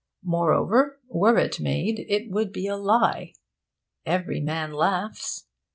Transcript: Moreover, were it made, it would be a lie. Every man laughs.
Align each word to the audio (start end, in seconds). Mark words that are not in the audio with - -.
Moreover, 0.23 0.99
were 1.09 1.37
it 1.37 1.59
made, 1.59 2.05
it 2.09 2.31
would 2.31 2.51
be 2.51 2.65
a 2.65 2.75
lie. 2.75 3.33
Every 4.03 4.39
man 4.39 4.73
laughs. 4.73 5.45